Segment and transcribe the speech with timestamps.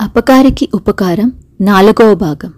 [0.00, 2.52] అపకారికి ఉపకారం నాలుగవ భాగం.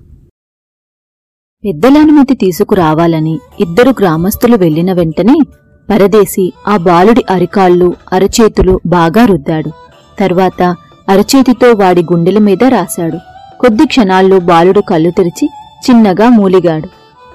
[1.64, 5.34] పెద్దల అనుమతి తీసుకురావాలని ఇద్దరు గ్రామస్తులు వెళ్ళిన వెంటనే
[5.90, 9.70] పరదేశి ఆ బాలుడి అరికాళ్ళు అరచేతులు బాగా రుద్దాడు.
[10.18, 10.62] తర్వాత
[11.08, 13.18] అరచేతితో వాడి గుండెల మీద రాశాడు.
[13.60, 15.50] కొద్ది క్షణాల్లో బాలుడు కళ్ళు తెరిచి
[15.90, 16.88] చిన్నగా మూలిగాడు.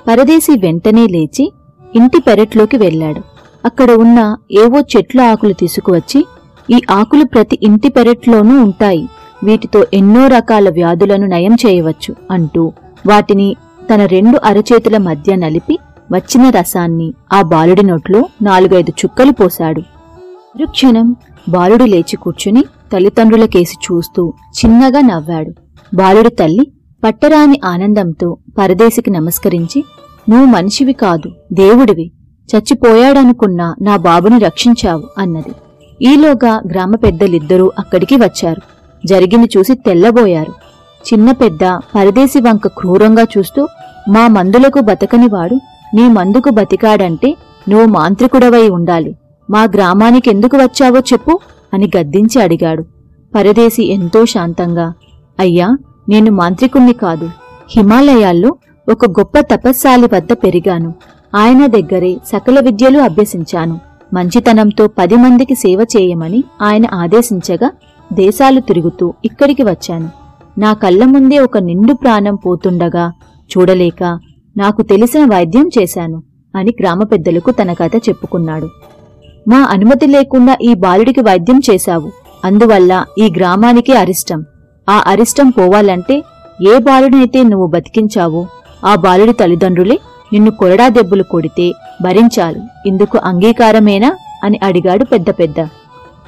[0.08, 1.52] పరదేశి వెంటనే లేచి
[1.96, 3.31] ఇంటి పెరట్లోకి వెళ్ళాడు.
[3.66, 4.20] అక్కడ ఉన్న
[4.52, 6.26] ఏవో చెట్ల ఆకులు తీసుకువచ్చి
[6.72, 9.08] ఈ ఆకులు ప్రతి ఇంటి పెరట్లోనూ ఉంటాయి.
[9.44, 12.74] వీటితో ఎన్నో రకాల వ్యాధులను నయం చేయవచ్చు అంటూ
[13.08, 13.56] వాటిని
[13.94, 15.80] తన రెండు అరచేతుల మధ్య నలిపి
[16.12, 19.80] వచ్చిన రసాన్ని ఆ బాలుడి నోట్లో నాలుగైదు చుక్కలు పోశాడు.
[20.56, 21.16] మరుక్షణం
[21.50, 25.52] బాలుడు లేచి కూర్చుని తల్లిదండ్రుల కేసి చూస్తూ చిన్నగా నవ్వాడు.
[25.96, 26.72] బాలుడి తల్లి
[27.04, 29.84] పట్టరాని ఆనందంతో పరదేశికి నమస్కరించి
[30.30, 32.12] నువ్వు మనిషివి కాదు దేవుడివి.
[32.52, 35.52] చచ్చిపోయాడనుకున్నా నా బాబుని రక్షించావు అన్నది.
[36.06, 38.62] ఈలోగా గ్రామ పెద్దలిద్దరూ అక్కడికి వచ్చారు.
[39.06, 40.52] జరిగింది చూసి తెల్లబోయారు.
[41.14, 41.64] చిన్న పెద్ద
[41.96, 43.68] పరదేశి వంక క్రూరంగా చూస్తూ
[44.10, 45.56] మా మందులకు బతకనివాడు
[45.96, 47.38] నీ మందుకు బతికాడంటే
[47.70, 49.16] నువ్వు మాంత్రికుడవై ఉండాలి.
[49.50, 51.40] మా గ్రామానికి ఎందుకు వచ్చావో చెప్పు
[51.74, 52.84] అని గద్దించి అడిగాడు.
[53.36, 54.94] పరదేశి ఎంతో శాంతంగా
[55.40, 55.78] అయ్యా
[56.10, 57.30] నేను మాంత్రికుణ్ణి కాదు.
[57.70, 58.56] హిమాలయాల్లో
[58.92, 60.94] ఒక గొప్ప తపస్సాలి వద్ద పెరిగాను.
[61.36, 63.80] ఆయన దగ్గరే సకల విద్యలు అభ్యసించాను.
[64.14, 67.72] మంచితనంతో పది మందికి సేవ చేయమని ఆయన ఆదేశించగా
[68.14, 70.10] దేశాలు తిరుగుతూ ఇక్కడికి వచ్చాను.
[70.58, 73.12] నా కళ్ళ ముందే ఒక నిండు ప్రాణం పోతుండగా
[73.52, 74.04] చూడలేక
[74.58, 76.24] నాకు తెలిసిన వైద్యం చేశాను
[76.56, 78.70] అని గ్రామ పెద్దలకు తన కథ చెప్పుకున్నాడు.
[79.48, 82.12] మా అనుమతి లేకుండా ఈ బాలుడికి వైద్యం చేశావు.
[82.46, 84.46] అందువల్ల ఈ గ్రామానికి అరిష్టం.
[84.90, 86.24] ఆ అరిష్టం పోవాలంటే
[86.70, 88.46] ఏ బాలుడినైతే నువ్వు బతికించావో
[88.86, 90.00] ఆ బాలుడి తల్లిదండ్రులే
[90.34, 92.60] నిన్ను కొరడా దెబ్బలు కొడితే భరించాలి.
[92.86, 94.16] ఇందుకు అంగీకారమేనా?
[94.44, 95.68] అని అడిగాడు పెద్ద పెద్ద.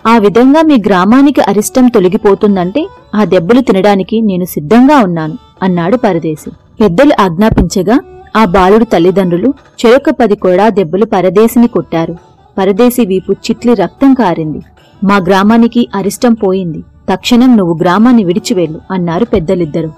[0.07, 6.51] ఆ విధంగా మీ గ్రామానికి అరిష్టం తొలగిపోతుందంటే ఆ దెబ్బలు తినడానికి నేను సిద్ధంగా ఉన్నాను అన్నాడు పరదేశి.
[6.81, 7.99] పెద్దలు ఆజ్ఞాపించగా
[8.35, 9.53] ఆ బాలుడు తల్లిదండ్రులు
[9.85, 12.15] చెరొక పది కొడా దెబ్బలు పరదేశిని కొట్టారు.
[12.57, 14.59] పరదేశి వీపు చిట్లి రక్తం కారింది.
[15.03, 16.83] మా గ్రామానికి అరిష్టం పోయింది.
[17.11, 19.91] తక్షణం నువ్వు గ్రామాన్ని విడిచివెళ్ళు అన్నారు పెద్దలిద్దరు.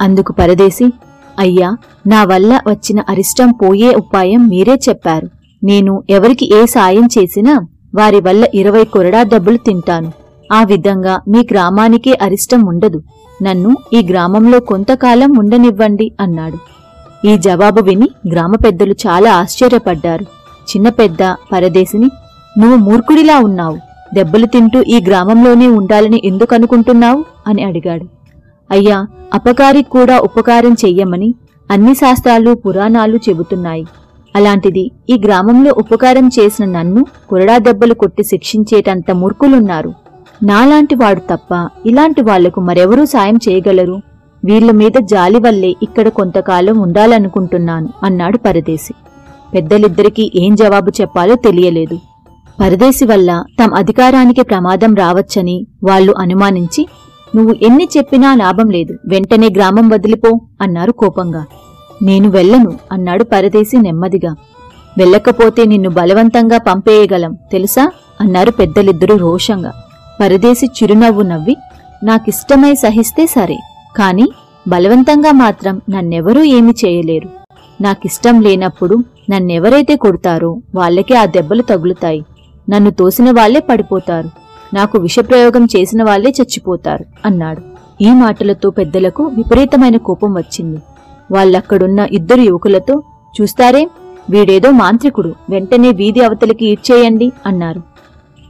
[0.00, 0.92] అందుకు పరదేశి
[1.38, 1.76] అయ్యా
[2.06, 5.28] నా వల్ల వచ్చిన అరిష్టం పోయే ఉపాయం మీరే చెప్పారు.
[5.64, 7.60] నేను ఎవరికి ఏ సాయం చేసినా
[7.94, 10.12] వారి వల్ల ఇరవై కొరడా దెబ్బలు తింటాను.
[10.52, 13.02] ఆ విధంగా మీ గ్రామానికే అరిష్టం ఉండదు.
[13.42, 16.58] నన్ను ఈ గ్రామంలో కొంతకాలం ఉండనివ్వండి అన్నాడు.
[17.26, 20.22] ఈ జవాబు విని గ్రామ పెద్దలు చాలా ఆశ్చర్యపడ్డారు.
[20.70, 21.22] చిన్న పెద్ద
[21.52, 22.10] పరదేశిని
[22.58, 23.78] నువ్వు మూర్ఖుడిలా ఉన్నావు.
[24.14, 28.17] దెబ్బలు తింటూ ఈ గ్రామంలోనే ఉండాలని ఎందుకనుకుంటున్నావు అని అడిగాడు.
[28.70, 31.34] అయ్యా అపకారికి కూడా ఉపకారం చెయ్యమని
[31.70, 33.86] అన్ని శాస్త్రాలు పురాణాలు చెబుతున్నాయి.
[34.36, 39.92] అలాంటిది ఈ గ్రామంలో ఉపకారం చేసిన నన్ను కొరడా దెబ్బలు కొట్టి శిక్షించేటంత మూర్ఖులున్నారు.
[40.42, 43.96] నాలాంటి వాడు తప్ప ఇలాంటి వాళ్ళకు మరెవరూ సాయం చేయగలరు?
[44.44, 48.94] వీళ్ళ మీద జాలి వల్లే ఇక్కడ కొంతకాలం ఉండాలనుకుంటున్నాను అన్నాడు పరదేశి.
[49.54, 51.98] పెద్దలిద్దరికీ ఏం జవాబు చెప్పాలో తెలియలేదు.
[52.60, 56.86] పరదేశి వల్ల తమ అధికారానికి ప్రమాదం రావచ్చని వాళ్ళు అనుమానించి
[57.36, 58.98] నువ్వు ఎన్ని చెప్పినా లాభం లేదు.
[59.06, 61.44] వెంటనే గ్రామం వదిలిపో అన్నారు కోపంగా.
[62.02, 64.34] నేను వెళ్ళను అన్నాడు పరదేశి నెమ్మదిగా.
[64.98, 67.90] వెళ్ళకపోతే నిన్ను బలవంతంగా పంపేయగలం తెలుసా?
[68.20, 69.72] అన్నారు పెద్దలిద్దరూ రోషంగా.
[70.20, 71.56] పరదేశి చిరునవ్వు నవ్వి
[72.04, 73.58] నాకిష్టమై సహిస్తే సరే
[73.96, 74.28] కాని
[74.68, 77.28] బలవంతంగా మాత్రం నన్నెవరూ ఏమీ చేయలేరు.
[77.80, 82.24] నాకిష్టం లేనప్పుడు నన్నెవరైతే కొడతారో వాళ్ళకే ఆ దెబ్బలు తగులుతాయి.
[82.70, 84.30] నన్ను తోసిన వాళ్ళే పడిపోతారు.
[84.74, 87.60] నాకు విషప్రయోగం చేసిన వాళ్ళే చచ్చిపోతారు అన్నాడు.
[88.00, 90.78] ఈ మాటలతో పెద్దలకు విపరీతమైన కోపం వచ్చింది.
[91.32, 93.02] వాళ్ళక్కడున్న ఇద్దరు యువకులతో
[93.40, 93.88] చూస్తారే
[94.30, 97.82] వీడేదో మాంత్రికుడు వెంటనే వీధి అవతలికి ఈడ్చేయండి అన్నారు.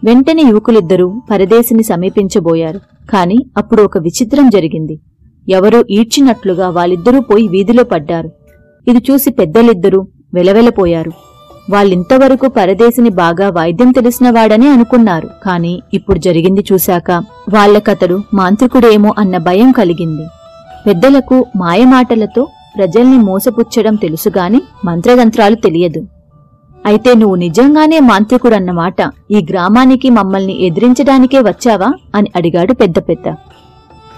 [0.05, 2.81] వెంటనే యువకులిద్దరూ పరదేశిని సమీపించబోయారు.
[3.11, 5.01] కాని అప్పుడు ఒక విచిత్రం జరిగింది.
[5.49, 8.31] ఎవరో ఈడ్చినట్లుగా వాళ్ళిద్దరూ పోయి వీధిలో పడ్డారు.
[8.89, 11.13] ఇది చూసి పెద్దలిద్దరూ వెలవెలపోయారు.
[11.71, 15.31] వాళ్ళింతవరకు పరదేశిని బాగా వైద్యం తెలిసినవాడని అనుకున్నారు.
[15.45, 17.11] కాని ఇప్పుడు జరిగింది చూశాక
[17.55, 20.27] వాళ్ళకతడు మాంత్రికుడేమో అన్న భయం కలిగింది.
[20.87, 26.07] పెద్దలకు మాయమాటలతో ప్రజల్ని మోసపుచ్చడం తెలుసుగాని మంత్రతంత్రాలు తెలియదు.
[26.87, 29.11] అయితే నువ్వు నిజంగానే మాంత్రికుడన్నమాట.
[29.31, 31.93] ఈ గ్రామానికి మమ్మల్ని ఎదిరించడానికే వచ్చావా?
[32.15, 33.29] అని అడిగాడు పెద్ద పెద్ద.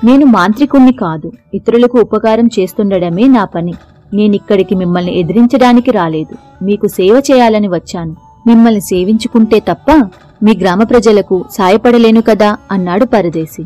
[0.05, 3.75] నేను మాంత్రికుణ్ణి కాదు ఇతరులకు ఉపకారం చేస్తుండడమే నా పని.
[4.15, 6.65] నేనిక్కడికి మిమ్మల్ని ఎదిరించడానికి రాలేదు.
[6.65, 8.17] మీకు సేవ చేయాలని వచ్చాను.
[8.47, 10.09] మిమ్మల్ని సేవించుకుంటే తప్ప
[10.43, 13.65] మీ గ్రామ ప్రజలకు సాయపడలేను కదా అన్నాడు పరదేశి.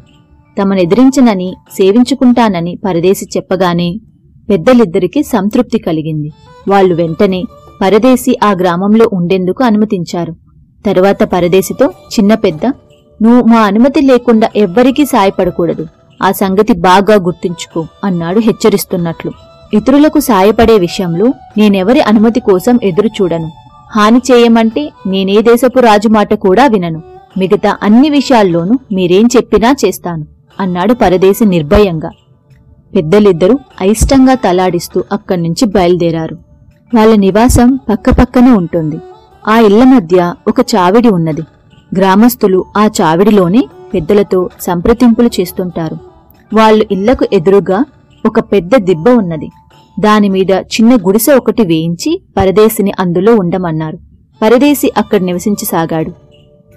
[0.63, 4.01] తమనెదిరించనని సేవించుకుంటానని పరదేశి చెప్పగానే
[4.51, 6.31] పెద్దలిద్దరికీ సంతృప్తి కలిగింది.
[6.69, 7.45] వాళ్ళు వెంటనే
[7.83, 10.37] పరదేశి ఆ గ్రామంలో ఉండేందుకు అనుమతించారు.
[10.87, 12.67] తరువాత పరదేశితో చిన్న పెద్ద
[13.23, 15.87] నువ్వు మా అనుమతి లేకుండా ఎవ్వరికీ సాయపడకూడదు.
[16.23, 19.33] ఆ సంగతి బాగా గుర్తుంచుకో అన్నాడు హెచ్చరిస్తున్నట్లు.
[19.75, 21.27] ఇతరులకు సాయపడే విషయంలో
[21.59, 23.51] నేనెవరి అనుమతి కోసం ఎదురు చూడను.
[23.97, 27.03] హాని చేయమంటే నేనే దేశపు రాజు మాట కూడా వినను.
[27.39, 30.27] మిగతా అన్ని విషయాల్లోనూ మీరేం చెప్పినా చేస్తాను
[30.61, 32.11] అన్నాడు పరదేశి నిర్భయంగా.
[32.97, 36.39] పెద్దలిద్దరూ అయిష్టంగా తలాడిస్తూ అక్కడ్నుంచి బయలుదేరారు.
[36.95, 38.99] వాళ్ళ నివాసం పక్కపక్కనే ఉంటుంది.
[39.49, 41.43] ఆ ఇళ్ళ మధ్య ఒక చావిడి ఉన్నది.
[41.99, 45.99] గ్రామస్తులు ఆ చావిడిలోనే పెద్దలతో సంప్రదింపులు చేస్తుంటారు.
[46.55, 47.85] వాళ్ళు ఇళ్ళకు ఎదురుగా
[48.27, 49.51] ఒక పెద్ద దిబ్బ ఉన్నది.
[50.01, 53.99] దానిమీద చిన్న గుడిసె ఒకటి వేయించి పరదేశిని అందులో ఉండమన్నారు.
[54.43, 56.11] పరదేశి అక్కడ నివసించసాగాడు.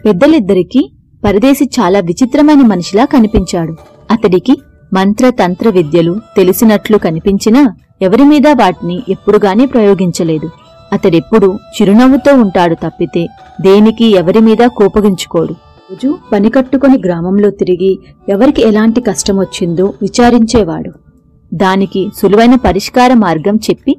[0.06, 0.92] పెద్దలిద్దరికీ
[1.24, 3.76] పరదేశి చాలా విచిత్రమైన మనిషిలా కనిపించాడు.
[4.12, 4.58] అతడికి
[4.94, 10.50] మంత్రతంత్ర విద్యలు తెలిసినట్లు కనిపించినా ఎవరిమీద వాటిని ఎప్పుడుగానే ప్రయోగించలేదు.
[10.94, 13.28] అతడెప్పుడు చిరునవ్వుతో ఉంటాడు తప్పితే
[13.62, 15.54] దేనికి ఎవరిమీద కోపగించుకోడు.
[15.92, 18.00] రోజు పని కట్టుకొని గ్రామంలో తిరిగి
[18.30, 21.07] ఎవరికి ఎలాంటి కష్టమొచ్చిందో విచారించేవాడు.
[21.54, 23.98] దానికి సులువైన పరిష్కార మార్గం చెప్పి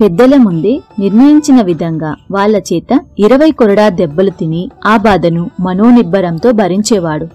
[0.00, 7.28] పెద్దల ముందే నిర్ణయించిన విధంగా వాళ్ళ చేత ఇరవై కొరడా దెబ్బలు తిని ఆ బాధను మనోనిబ్బరంతో భరించేవాడు.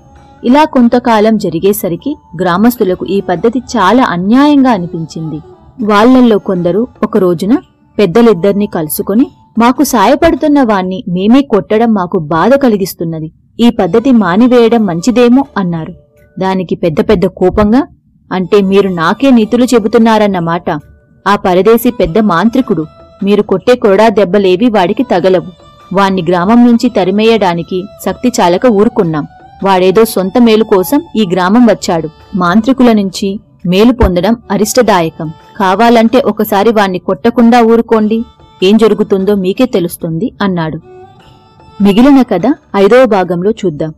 [0.43, 5.39] ఇలా కొంతకాలం జరిగేసరికి గ్రామస్తులకు ఈ పద్ధతి చాలా అన్యాయంగా అనిపించింది.
[5.83, 7.57] వాళ్ళల్లో కొందరు ఒక రోజున
[7.99, 9.27] పెద్దలిద్దరినీ కలుసుకొని
[9.59, 13.31] మాకు సాయపడుతున్న వాణ్ణి మేమే కొట్టడం మాకు బాధ కలిగిస్తున్నది.
[13.59, 15.93] ఈ పద్ధతి మానివేయడం మంచిదేమో అన్నారు.
[16.39, 17.87] దానికి పెద్ద పెద్ద కోపంగా
[18.31, 20.69] అంటే మీరు నాకే నీతులు చెబుతున్నారన్నమాట
[21.27, 22.85] ఆ పరదేశి పెద్ద మాంత్రికుడు
[23.23, 25.45] మీరు కొట్టే కొరడా దెబ్బలేవి వాడికి తగలవు.
[25.93, 29.27] వాణ్ణి గ్రామం నుంచి తరిమేయడానికి శక్తి చాలక ఊరుకున్నాం.
[29.63, 32.09] వాడేదో సొంత మేలు కోసం ఈ గ్రామం వచ్చాడు.
[32.35, 35.31] మాంత్రికుల నుంచి మేలు పొందడం అరిష్టదాయకం.
[35.57, 38.23] కావాలంటే ఒకసారి వాణ్ణి కొట్టకుండా ఊరుకోండి.
[38.63, 40.79] ఏం జరుగుతుందో మీకే తెలుస్తుంది అన్నాడు.
[41.83, 42.41] మిగిలిన కథ
[42.75, 43.93] ఐదవ భాగంలో చూద్దాం.